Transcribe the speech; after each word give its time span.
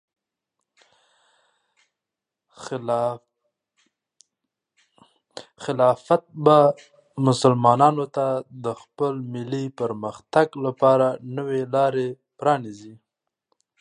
خلافت 5.63 6.23
به 6.43 6.59
مسلمانانو 7.25 8.05
ته 8.15 8.27
د 8.63 8.65
خپل 8.81 9.13
ملي 9.33 9.65
پرمختګ 9.79 10.47
لپاره 10.65 11.07
نوې 11.37 11.61
لارې 11.73 12.07
پرانیزي. 12.37 12.93